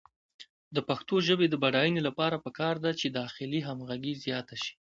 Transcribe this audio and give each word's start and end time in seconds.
د 0.75 0.77
پښتو 0.87 1.15
ژبې 1.27 1.47
د 1.49 1.55
بډاینې 1.63 2.01
لپاره 2.07 2.41
پکار 2.45 2.75
ده 2.83 2.91
چې 2.99 3.07
داخلي 3.19 3.59
همغږي 3.67 4.13
زیاته 4.23 4.55
شي. 4.63 4.73